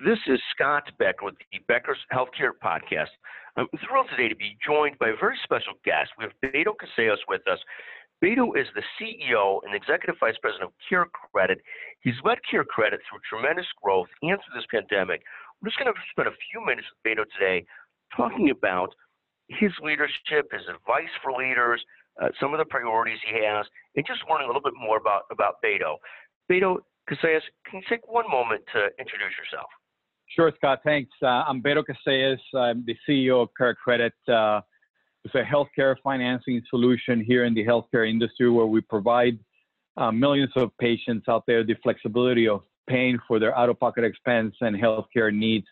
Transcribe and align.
This 0.00 0.16
is 0.32 0.40
Scott 0.56 0.88
Becker 0.98 1.28
with 1.28 1.36
the 1.52 1.60
Becker's 1.68 2.00
Healthcare 2.08 2.56
Podcast. 2.56 3.12
I'm 3.60 3.68
thrilled 3.84 4.08
today 4.08 4.32
to 4.32 4.34
be 4.34 4.56
joined 4.64 4.96
by 4.96 5.12
a 5.12 5.20
very 5.20 5.36
special 5.44 5.76
guest. 5.84 6.16
We 6.16 6.24
have 6.24 6.32
Beto 6.40 6.72
Casellas 6.72 7.20
with 7.28 7.44
us. 7.44 7.60
Beto 8.24 8.56
is 8.56 8.64
the 8.72 8.80
CEO 8.96 9.60
and 9.60 9.76
Executive 9.76 10.16
Vice 10.16 10.40
President 10.40 10.72
of 10.72 10.74
CareCredit. 10.88 11.60
He's 12.00 12.16
led 12.24 12.40
CareCredit 12.48 13.04
through 13.04 13.20
tremendous 13.28 13.68
growth 13.76 14.08
and 14.24 14.40
through 14.40 14.56
this 14.56 14.64
pandemic. 14.72 15.20
We're 15.60 15.68
just 15.68 15.76
going 15.76 15.92
to 15.92 16.00
spend 16.16 16.32
a 16.32 16.40
few 16.48 16.64
minutes 16.64 16.88
with 16.88 17.04
Beto 17.04 17.28
today 17.36 17.68
talking 18.16 18.48
about 18.48 18.96
his 19.52 19.72
leadership, 19.84 20.48
his 20.48 20.64
advice 20.64 21.12
for 21.20 21.36
leaders, 21.36 21.84
uh, 22.16 22.32
some 22.40 22.56
of 22.56 22.58
the 22.58 22.64
priorities 22.64 23.20
he 23.28 23.44
has, 23.44 23.68
and 24.00 24.06
just 24.08 24.24
learning 24.24 24.48
a 24.48 24.48
little 24.48 24.64
bit 24.64 24.80
more 24.80 24.96
about, 24.96 25.28
about 25.28 25.60
Beto. 25.60 26.00
Beto 26.48 26.80
Casellas, 27.04 27.44
can 27.68 27.84
you 27.84 27.86
take 27.86 28.08
one 28.08 28.24
moment 28.32 28.64
to 28.72 28.88
introduce 28.96 29.36
yourself? 29.36 29.68
Sure, 30.36 30.52
Scott. 30.56 30.80
Thanks. 30.84 31.10
Uh, 31.22 31.26
I'm 31.26 31.60
Beto 31.60 31.82
Casellas. 31.82 32.38
I'm 32.54 32.84
the 32.86 32.96
CEO 33.08 33.42
of 33.42 33.48
CareCredit. 33.60 34.12
Uh, 34.28 34.60
it's 35.24 35.34
a 35.34 35.42
healthcare 35.42 35.96
financing 36.04 36.62
solution 36.70 37.22
here 37.22 37.44
in 37.44 37.52
the 37.52 37.64
healthcare 37.66 38.08
industry 38.08 38.48
where 38.48 38.66
we 38.66 38.80
provide 38.80 39.38
uh, 39.96 40.12
millions 40.12 40.52
of 40.54 40.70
patients 40.78 41.26
out 41.28 41.42
there 41.48 41.64
the 41.64 41.74
flexibility 41.82 42.46
of 42.46 42.62
paying 42.88 43.18
for 43.26 43.40
their 43.40 43.56
out-of-pocket 43.58 44.04
expense 44.04 44.54
and 44.60 44.80
healthcare 44.80 45.34
needs 45.34 45.66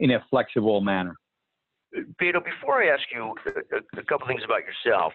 in 0.00 0.10
a 0.10 0.24
flexible 0.28 0.82
manner. 0.82 1.16
Beto, 2.20 2.44
before 2.44 2.82
I 2.82 2.88
ask 2.88 3.02
you 3.14 3.34
a, 3.96 4.02
couple 4.04 4.26
things 4.26 4.42
about 4.44 4.60
yourself, 4.60 5.14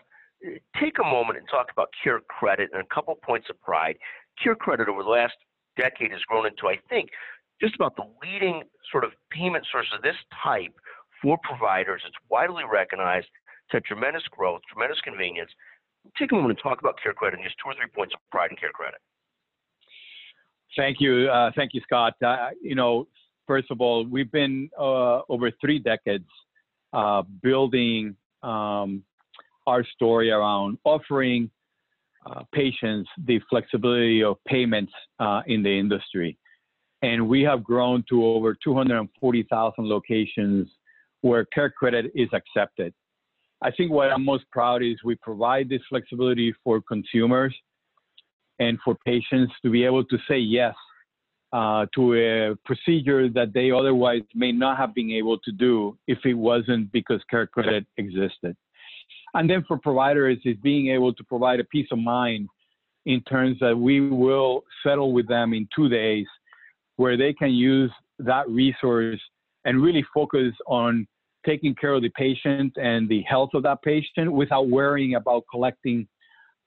take 0.80 0.98
a 1.00 1.03
moment 1.03 1.38
and 1.38 1.48
talk 1.50 1.67
about 1.72 1.89
CareCredit 2.03 2.67
and 2.73 2.81
a 2.81 2.94
couple 2.94 3.16
points 3.23 3.48
of 3.50 3.61
pride. 3.61 3.95
CareCredit 4.44 4.88
over 4.88 5.03
the 5.03 5.09
last 5.09 5.34
decade 5.77 6.11
has 6.11 6.22
grown 6.22 6.48
into, 6.48 6.67
I 6.67 6.77
think, 6.89 7.09
just 7.61 7.75
about 7.75 7.95
the 7.95 8.03
leading 8.23 8.63
sort 8.91 9.03
of 9.03 9.11
payment 9.31 9.66
source 9.71 9.88
of 9.95 10.02
this 10.02 10.16
type 10.43 10.73
for 11.21 11.38
providers. 11.43 12.02
It's 12.05 12.16
widely 12.30 12.64
recognized. 12.72 13.27
It's 13.66 13.73
had 13.73 13.83
tremendous 13.86 14.23
growth, 14.31 14.61
tremendous 14.72 14.99
convenience. 15.02 15.52
Take 16.17 16.31
a 16.31 16.36
moment 16.36 16.52
and 16.52 16.59
talk 16.61 16.80
about 16.80 16.95
CareCredit 17.03 17.33
and 17.33 17.44
just 17.44 17.55
two 17.64 17.69
or 17.69 17.73
three 17.73 17.89
points 17.94 18.14
of 18.14 18.22
pride 18.31 18.52
in 18.52 18.58
CareCredit. 18.58 19.02
Thank 20.75 20.97
you, 20.99 21.30
uh, 21.30 21.52
thank 21.55 21.73
you, 21.73 21.81
Scott. 21.81 22.14
Uh, 22.23 22.49
you 22.61 22.75
know, 22.75 23.08
first 23.47 23.71
of 23.71 23.81
all, 23.81 24.05
we've 24.05 24.31
been 24.31 24.69
uh, 24.80 25.21
over 25.27 25.52
three 25.59 25.80
decades 25.80 26.27
uh, 26.94 27.23
building 27.42 28.16
um, 28.44 29.03
our 29.66 29.83
story 29.95 30.31
around 30.31 30.77
offering 30.83 31.49
uh, 32.25 32.44
patients 32.53 33.09
the 33.25 33.39
flexibility 33.49 34.23
of 34.23 34.38
payments 34.45 34.92
uh, 35.19 35.42
in 35.47 35.64
the 35.64 35.80
industry. 35.80 36.38
And 37.02 37.28
we 37.28 37.44
have 37.44 37.64
grown 37.64 38.03
to 38.09 38.26
over 38.26 38.56
240,000 38.64 39.73
locations 39.86 40.67
where 41.22 41.45
CareCredit 41.56 42.09
is 42.16 42.30
accepted. 42.34 42.94
I 43.62 43.72
think 43.72 43.92
what 43.92 44.12
I'm 44.12 44.23
most 44.23 44.45
proud 44.52 44.84
is 44.84 44.95
we 45.04 45.16
provide 45.16 45.70
this 45.70 45.81
flexibility 45.89 46.54
for 46.64 46.81
consumers 46.81 47.56
and 48.59 48.78
for 48.84 48.95
patients 49.06 49.54
to 49.64 49.72
be 49.72 49.84
able 49.84 50.04
to 50.06 50.17
say 50.28 50.38
yes 50.38 50.76
uh, 51.54 51.86
to 51.95 52.14
a 52.16 52.56
procedure 52.66 53.30
that 53.30 53.54
they 53.54 53.72
otherwise 53.72 54.22
may 54.36 54.52
not 54.52 54.78
have 54.78 54.94
been 54.94 55.11
able 55.11 55.38
to 55.39 55.52
do 55.52 55.98
if 56.08 56.20
it 56.26 56.34
wasn't 56.34 56.92
because 56.92 57.22
CareCredit 57.32 57.86
existed. 57.98 58.56
And 59.34 59.50
then 59.50 59.64
for 59.67 59.78
providers 59.78 60.38
is 60.45 60.58
being 60.58 60.89
able 60.89 61.14
to 61.14 61.23
provide 61.23 61.59
a 61.59 61.64
peace 61.64 61.88
of 61.92 62.00
mind 62.00 62.50
in 63.06 63.22
terms 63.22 63.58
that 63.61 63.78
we 63.78 64.09
will 64.09 64.64
settle 64.84 65.14
with 65.14 65.28
them 65.28 65.54
in 65.54 65.67
two 65.76 65.89
days 65.89 66.26
where 66.98 67.17
they 67.17 67.34
can 67.34 67.52
use 67.52 67.92
that 68.20 68.48
resource 68.50 69.20
and 69.66 69.81
really 69.81 70.06
focus 70.14 70.53
on 70.67 71.08
taking 71.45 71.73
care 71.76 71.94
of 71.94 72.02
the 72.02 72.09
patient 72.09 72.73
and 72.76 73.08
the 73.08 73.22
health 73.22 73.52
of 73.54 73.64
that 73.64 73.81
patient 73.81 74.31
without 74.31 74.67
worrying 74.67 75.16
about 75.16 75.44
collecting 75.50 76.08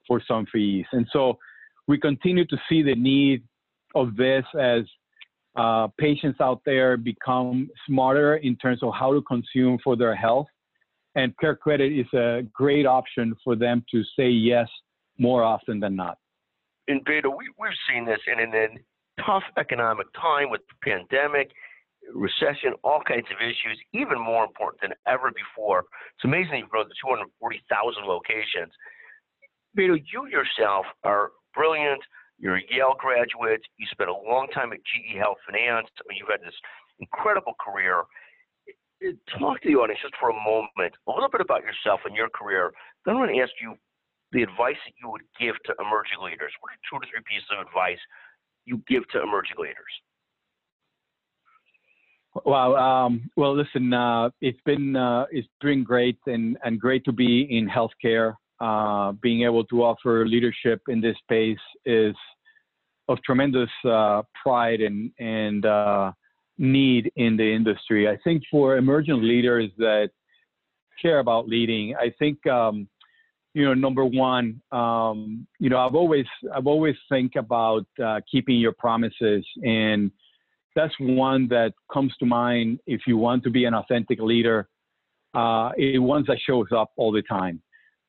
for 0.09 0.23
some 0.27 0.47
fees. 0.51 0.87
And 0.93 1.07
so 1.13 1.39
we 1.87 1.99
continue 1.99 2.47
to 2.47 2.57
see 2.69 2.83
the 2.83 2.95
need 2.95 3.43
of 3.95 4.17
this 4.17 4.45
as 4.59 4.83
uh, 5.57 5.89
patients 5.99 6.41
out 6.41 6.63
there 6.65 6.97
become 6.97 7.69
smarter 7.87 8.37
in 8.37 8.57
terms 8.57 8.83
of 8.83 8.93
how 8.99 9.13
to 9.13 9.23
consume 9.23 9.79
for 9.83 9.97
their 9.97 10.15
health. 10.15 10.47
And 11.17 11.35
CareCredit 11.43 12.01
is 12.01 12.07
a 12.15 12.43
great 12.53 12.87
option 12.87 13.35
for 13.43 13.57
them 13.57 13.85
to 13.91 14.03
say 14.17 14.29
yes 14.29 14.69
more 15.19 15.43
often 15.43 15.81
than 15.81 15.97
not. 15.97 16.19
In 16.87 17.01
Beto, 17.01 17.37
we, 17.37 17.51
we've 17.59 17.73
seen 17.89 18.07
this 18.07 18.21
in 18.27 18.39
an 18.41 18.79
tough 19.27 19.45
economic 19.59 20.07
time 20.15 20.51
with 20.51 20.61
pandemic, 20.83 21.51
recession, 22.15 22.75
all 22.83 23.01
kinds 23.07 23.27
of 23.31 23.39
issues, 23.41 23.79
even 23.93 24.19
more 24.19 24.45
important 24.45 24.81
than 24.83 24.95
ever 25.07 25.31
before. 25.31 25.85
It's 26.17 26.25
amazing 26.25 26.59
you've 26.59 26.69
grown 26.69 26.89
to 26.89 26.97
240,000 27.03 28.05
locations. 28.05 28.73
Beto, 29.77 29.97
you 29.97 30.27
yourself 30.27 30.87
are 31.05 31.31
brilliant. 31.55 32.03
You're 32.39 32.57
a 32.57 32.67
Yale 32.71 32.97
graduate. 32.99 33.61
You 33.77 33.87
spent 33.91 34.11
a 34.11 34.17
long 34.17 34.49
time 34.55 34.73
at 34.73 34.81
GE 34.83 35.19
Health 35.19 35.39
Finance. 35.47 35.89
I 36.01 36.03
mean, 36.09 36.19
you've 36.19 36.33
had 36.33 36.41
this 36.43 36.57
incredible 36.99 37.55
career. 37.61 38.03
Talk 39.39 39.61
to 39.63 39.69
the 39.69 39.77
audience 39.77 40.01
just 40.03 40.17
for 40.21 40.29
a 40.29 40.39
moment, 40.45 40.93
a 41.09 41.13
little 41.13 41.31
bit 41.31 41.41
about 41.41 41.63
yourself 41.65 42.01
and 42.05 42.17
your 42.17 42.29
career. 42.29 42.73
Then 43.05 43.17
I'm 43.17 43.23
going 43.25 43.33
to 43.37 43.41
ask 43.41 43.53
you 43.61 43.77
the 44.33 44.43
advice 44.43 44.79
that 44.85 44.97
you 45.01 45.09
would 45.11 45.25
give 45.41 45.57
to 45.67 45.75
emerging 45.81 46.21
leaders. 46.21 46.53
What 46.61 46.77
are 46.77 46.83
two 46.89 47.01
to 47.01 47.07
three 47.09 47.25
pieces 47.25 47.49
of 47.53 47.65
advice 47.65 48.01
you 48.71 48.83
give 48.89 49.07
to 49.09 49.23
emerging 49.23 49.57
leaders? 49.59 49.93
Wow. 52.45 52.77
Um, 52.77 53.29
well, 53.37 53.57
listen, 53.57 53.93
uh, 53.93 54.31
it's 54.41 54.61
been 54.65 54.95
uh, 54.95 55.27
it's 55.31 55.49
been 55.61 55.83
great 55.83 56.19
and 56.27 56.57
and 56.65 56.81
great 56.81 57.05
to 57.05 57.13
be 57.13 57.43
in 57.51 57.69
healthcare. 57.69 58.35
Uh, 58.61 59.13
being 59.23 59.43
able 59.43 59.65
to 59.65 59.83
offer 59.83 60.27
leadership 60.27 60.81
in 60.89 61.01
this 61.01 61.17
space 61.19 61.65
is 61.87 62.15
of 63.09 63.19
tremendous 63.25 63.71
uh, 63.85 64.23
pride 64.41 64.81
and 64.81 65.11
and 65.19 65.67
uh, 65.67 66.13
need 66.59 67.11
in 67.17 67.37
the 67.37 67.53
industry. 67.53 68.09
I 68.09 68.17
think 68.23 68.43
for 68.51 68.77
emerging 68.77 69.23
leaders 69.23 69.71
that 69.79 70.11
care 71.03 71.19
about 71.19 71.49
leading, 71.49 71.97
I 71.97 72.13
think 72.19 72.47
um, 72.47 72.89
you 73.55 73.65
know, 73.65 73.75
number 73.75 74.05
one, 74.05 74.61
um, 74.71 75.47
you 75.59 75.71
know, 75.71 75.79
I've 75.79 75.95
always 75.95 76.27
I've 76.55 76.67
always 76.67 76.95
think 77.09 77.37
about 77.37 77.87
uh, 78.03 78.21
keeping 78.31 78.59
your 78.59 78.73
promises, 78.73 79.45
and 79.63 80.11
that's 80.77 80.95
one 81.01 81.49
that 81.49 81.73
comes 81.93 82.15
to 82.21 82.27
mind 82.27 82.79
if 82.87 83.03
you 83.07 83.17
want 83.17 83.43
to 83.45 83.51
be 83.51 83.65
an 83.65 83.75
authentic 83.75 84.21
leader. 84.21 84.69
Uh, 85.35 85.71
it 85.77 85.99
one 85.99 86.25
that 86.27 86.39
shows 86.45 86.67
up 86.77 86.91
all 86.97 87.13
the 87.13 87.23
time. 87.23 87.61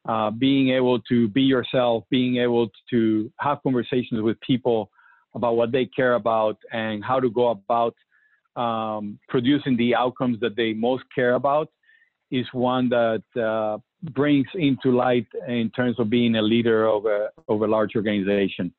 Uh, 0.07 0.31
being 0.31 0.69
able 0.69 1.00
to 1.01 1.28
be 1.30 1.44
yourself, 1.44 2.03
being 2.09 2.38
able 2.38 2.68
to 2.90 3.31
have 3.40 3.59
conversations 3.62 4.22
with 4.22 4.40
people 4.41 4.90
about 5.35 5.56
what 5.56 5.72
they 5.72 5.85
care 5.85 6.16
about 6.16 6.57
and 6.72 7.03
how 7.03 7.19
to 7.19 7.30
go 7.30 7.50
about 7.50 7.96
um, 8.56 9.19
producing 9.30 9.78
the 9.78 9.94
outcomes 9.96 10.40
that 10.40 10.56
they 10.56 10.74
most 10.74 11.03
care 11.13 11.35
about 11.35 11.69
is 12.31 12.46
one 12.51 12.90
that 12.90 13.24
uh, 13.40 13.78
brings 14.03 14.47
into 14.56 14.91
light 14.91 15.28
in 15.47 15.69
terms 15.72 16.00
of 16.00 16.09
being 16.09 16.35
a 16.35 16.41
leader 16.41 16.85
of 16.88 17.06
a, 17.06 17.29
of 17.47 17.62
a 17.62 17.67
large 17.67 17.95
organization. 17.95 18.73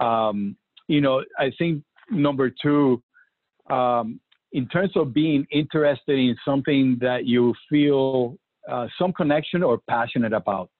Um, 0.00 0.56
you 0.88 1.00
know, 1.00 1.22
I 1.38 1.50
think 1.58 1.82
number 2.10 2.50
two, 2.50 3.02
um, 3.70 4.20
in 4.52 4.66
terms 4.68 4.90
of 4.96 5.14
being 5.14 5.46
interested 5.52 6.18
in 6.18 6.36
something 6.44 6.98
that 7.00 7.24
you 7.24 7.54
feel 7.68 8.36
uh, 8.68 8.86
some 8.98 9.12
connection 9.12 9.62
or 9.62 9.78
passionate 9.88 10.32
about. 10.32 10.70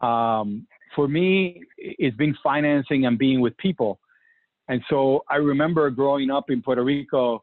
Um, 0.00 0.66
for 0.94 1.08
me, 1.08 1.62
it's 1.78 2.16
been 2.16 2.36
financing 2.42 3.06
and 3.06 3.18
being 3.18 3.40
with 3.40 3.56
people. 3.56 3.98
And 4.68 4.82
so 4.88 5.24
I 5.28 5.36
remember 5.36 5.88
growing 5.90 6.30
up 6.30 6.50
in 6.50 6.62
Puerto 6.62 6.84
Rico, 6.84 7.42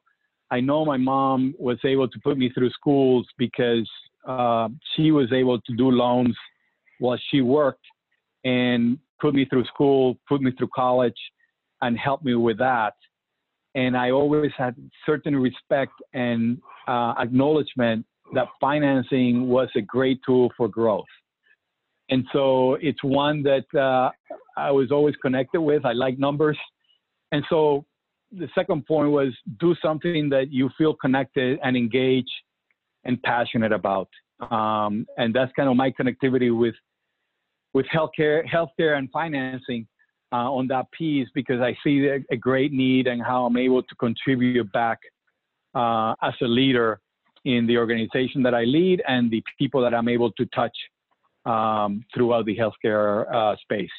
I 0.51 0.59
know 0.59 0.85
my 0.85 0.97
mom 0.97 1.53
was 1.59 1.77
able 1.83 2.07
to 2.07 2.19
put 2.19 2.37
me 2.37 2.49
through 2.49 2.71
schools 2.71 3.27
because 3.37 3.89
uh, 4.27 4.69
she 4.95 5.11
was 5.11 5.31
able 5.31 5.59
to 5.61 5.75
do 5.75 5.89
loans 5.89 6.35
while 6.99 7.17
she 7.29 7.41
worked 7.41 7.85
and 8.43 8.97
put 9.19 9.33
me 9.33 9.45
through 9.45 9.65
school, 9.65 10.17
put 10.27 10.41
me 10.41 10.51
through 10.57 10.69
college, 10.75 11.17
and 11.81 11.97
helped 11.97 12.23
me 12.23 12.35
with 12.35 12.57
that. 12.57 12.93
And 13.75 13.95
I 13.95 14.11
always 14.11 14.51
had 14.57 14.75
certain 15.05 15.35
respect 15.35 15.93
and 16.13 16.59
uh, 16.87 17.13
acknowledgement 17.19 18.05
that 18.33 18.47
financing 18.59 19.47
was 19.47 19.69
a 19.75 19.81
great 19.81 20.19
tool 20.25 20.51
for 20.57 20.67
growth. 20.67 21.05
And 22.09 22.25
so 22.33 22.75
it's 22.81 23.03
one 23.03 23.43
that 23.43 23.65
uh, 23.79 24.09
I 24.57 24.71
was 24.71 24.91
always 24.91 25.15
connected 25.21 25.61
with. 25.61 25.85
I 25.85 25.93
like 25.93 26.17
numbers. 26.17 26.57
And 27.31 27.43
so 27.49 27.85
the 28.31 28.47
second 28.55 28.85
point 28.85 29.11
was 29.11 29.33
do 29.59 29.75
something 29.81 30.29
that 30.29 30.51
you 30.51 30.69
feel 30.77 30.95
connected 30.95 31.59
and 31.63 31.77
engaged 31.77 32.31
and 33.05 33.21
passionate 33.23 33.71
about. 33.71 34.09
Um, 34.51 35.05
and 35.17 35.33
that's 35.33 35.51
kind 35.55 35.69
of 35.69 35.75
my 35.75 35.91
connectivity 35.91 36.57
with 36.57 36.75
with 37.73 37.85
healthcare, 37.87 38.43
healthcare 38.47 38.97
and 38.97 39.09
financing 39.11 39.87
uh, 40.31 40.51
on 40.51 40.67
that 40.67 40.91
piece 40.91 41.27
because 41.33 41.61
I 41.61 41.77
see 41.83 42.07
a, 42.07 42.35
great 42.35 42.71
need 42.71 43.07
and 43.07 43.21
how 43.21 43.45
I'm 43.45 43.57
able 43.57 43.83
to 43.83 43.95
contribute 43.95 44.71
back 44.71 44.99
uh, 45.75 46.15
as 46.23 46.33
a 46.41 46.45
leader 46.45 46.99
in 47.45 47.67
the 47.67 47.77
organization 47.77 48.43
that 48.43 48.53
I 48.53 48.63
lead 48.63 49.01
and 49.07 49.31
the 49.31 49.43
people 49.57 49.81
that 49.81 49.93
I'm 49.93 50.07
able 50.07 50.31
to 50.31 50.45
touch 50.47 50.75
um, 51.45 52.03
throughout 52.13 52.45
the 52.45 52.57
healthcare 52.57 53.31
uh, 53.33 53.55
space. 53.61 53.89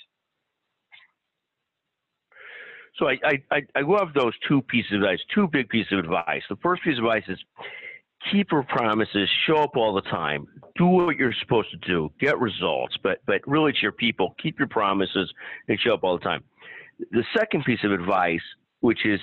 So 2.96 3.08
I, 3.08 3.16
I, 3.50 3.62
I 3.74 3.80
love 3.80 4.08
those 4.14 4.34
two 4.46 4.60
pieces 4.62 4.92
of 4.92 5.02
advice, 5.02 5.20
two 5.34 5.48
big 5.48 5.68
pieces 5.70 5.92
of 5.92 6.00
advice. 6.00 6.42
The 6.50 6.56
first 6.56 6.82
piece 6.82 6.98
of 6.98 7.04
advice 7.04 7.24
is 7.28 7.38
keep 8.30 8.52
your 8.52 8.62
promises, 8.62 9.28
show 9.46 9.56
up 9.56 9.76
all 9.76 9.94
the 9.94 10.02
time, 10.02 10.46
do 10.76 10.86
what 10.86 11.16
you're 11.16 11.34
supposed 11.40 11.70
to 11.70 11.76
do, 11.78 12.10
get 12.20 12.38
results, 12.38 12.96
but 13.02 13.20
but 13.26 13.40
really 13.46 13.72
to 13.72 13.78
your 13.82 13.92
people, 13.92 14.34
keep 14.42 14.58
your 14.58 14.68
promises 14.68 15.32
and 15.68 15.78
show 15.80 15.94
up 15.94 16.04
all 16.04 16.18
the 16.18 16.24
time. 16.24 16.42
The 17.10 17.24
second 17.36 17.64
piece 17.64 17.80
of 17.84 17.92
advice, 17.92 18.42
which 18.80 19.04
is 19.04 19.20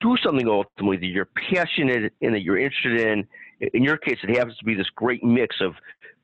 do 0.00 0.16
something 0.22 0.48
ultimately 0.48 0.96
that 0.96 1.06
you're 1.06 1.28
passionate 1.52 2.12
and 2.22 2.34
that 2.34 2.42
you're 2.42 2.58
interested 2.58 3.00
in. 3.00 3.26
In 3.74 3.82
your 3.82 3.98
case, 3.98 4.16
it 4.22 4.36
happens 4.36 4.56
to 4.58 4.64
be 4.64 4.74
this 4.74 4.88
great 4.96 5.22
mix 5.22 5.56
of 5.60 5.74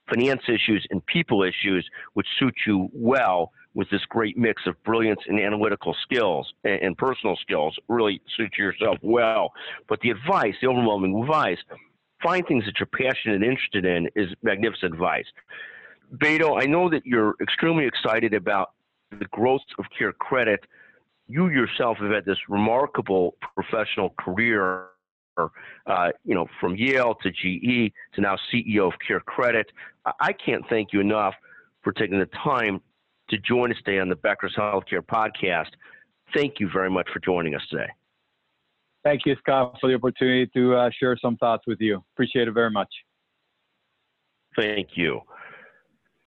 finance 0.08 0.42
issues 0.48 0.86
and 0.90 1.04
people 1.06 1.42
issues, 1.42 1.86
which 2.14 2.26
suit 2.38 2.54
you 2.66 2.88
well 2.92 3.52
with 3.74 3.90
this 3.90 4.00
great 4.08 4.38
mix 4.38 4.62
of 4.66 4.82
brilliance 4.84 5.20
and 5.26 5.38
analytical 5.38 5.94
skills 6.02 6.50
and, 6.64 6.80
and 6.80 6.96
personal 6.96 7.36
skills 7.36 7.76
really 7.88 8.22
suit 8.36 8.56
yourself 8.56 8.96
well. 9.02 9.52
But 9.88 10.00
the 10.00 10.10
advice, 10.10 10.54
the 10.62 10.68
overwhelming 10.68 11.20
advice, 11.20 11.58
find 12.22 12.46
things 12.46 12.64
that 12.64 12.74
you're 12.78 12.86
passionate 12.86 13.36
and 13.36 13.44
interested 13.44 13.84
in 13.84 14.08
is 14.14 14.28
magnificent 14.42 14.94
advice. 14.94 15.26
Beto, 16.16 16.62
I 16.62 16.66
know 16.66 16.88
that 16.90 17.04
you're 17.04 17.34
extremely 17.40 17.86
excited 17.86 18.34
about 18.34 18.72
the 19.10 19.26
growth 19.32 19.62
of 19.78 19.84
Care 19.96 20.12
Credit. 20.12 20.60
You 21.28 21.48
yourself 21.48 21.98
have 21.98 22.10
had 22.10 22.24
this 22.24 22.38
remarkable 22.48 23.34
professional 23.54 24.10
career 24.18 24.88
uh, 25.86 26.08
you 26.24 26.34
know, 26.34 26.46
from 26.60 26.76
Yale 26.76 27.14
to 27.22 27.30
GE 27.30 27.92
to 28.14 28.20
now 28.20 28.36
CEO 28.52 28.86
of 28.86 28.94
Care 29.06 29.20
Credit. 29.20 29.70
I 30.20 30.32
can't 30.32 30.64
thank 30.68 30.92
you 30.92 31.00
enough 31.00 31.34
for 31.82 31.92
taking 31.92 32.18
the 32.18 32.28
time 32.42 32.80
to 33.28 33.38
join 33.38 33.70
us 33.72 33.78
today 33.84 33.98
on 33.98 34.08
the 34.08 34.16
Becker's 34.16 34.54
Healthcare 34.56 35.02
Podcast. 35.02 35.70
Thank 36.34 36.58
you 36.58 36.70
very 36.72 36.90
much 36.90 37.08
for 37.12 37.20
joining 37.20 37.54
us 37.54 37.62
today. 37.70 37.88
Thank 39.06 39.24
you, 39.24 39.36
Scott, 39.38 39.76
for 39.80 39.88
the 39.88 39.94
opportunity 39.94 40.50
to 40.56 40.74
uh, 40.74 40.90
share 40.98 41.16
some 41.16 41.36
thoughts 41.36 41.62
with 41.68 41.80
you. 41.80 42.02
Appreciate 42.16 42.48
it 42.48 42.50
very 42.50 42.72
much. 42.72 42.88
Thank 44.56 44.88
you. 44.96 45.20